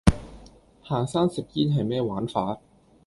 [0.81, 2.59] 行山食煙係咩玩法?